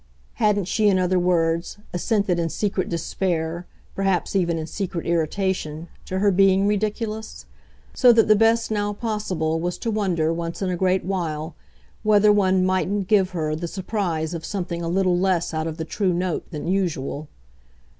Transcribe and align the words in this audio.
Hadn't 0.41 0.65
she, 0.65 0.87
in 0.87 0.97
other 0.97 1.19
words, 1.19 1.77
assented 1.93 2.39
in 2.39 2.49
secret 2.49 2.89
despair, 2.89 3.67
perhaps 3.93 4.35
even 4.35 4.57
in 4.57 4.65
secret 4.65 5.05
irritation, 5.05 5.89
to 6.05 6.17
her 6.17 6.31
being 6.31 6.65
ridiculous? 6.67 7.45
so 7.93 8.11
that 8.11 8.27
the 8.27 8.35
best 8.35 8.71
now 8.71 8.93
possible 8.93 9.59
was 9.59 9.77
to 9.77 9.91
wonder, 9.91 10.33
once 10.33 10.59
in 10.59 10.71
a 10.71 10.75
great 10.75 11.05
while, 11.05 11.53
whether 12.01 12.31
one 12.31 12.65
mightn't 12.65 13.07
give 13.07 13.29
her 13.29 13.55
the 13.55 13.67
surprise 13.67 14.33
of 14.33 14.43
something 14.43 14.81
a 14.81 14.87
little 14.87 15.19
less 15.19 15.53
out 15.53 15.67
of 15.67 15.77
the 15.77 15.85
true 15.85 16.13
note 16.13 16.49
than 16.49 16.67
usual. 16.67 17.27